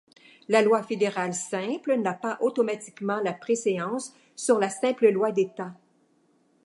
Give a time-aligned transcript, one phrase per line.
[0.47, 5.75] La loi fédérale simple n'a pas automatiquement la préséance sur la simple loi d'État.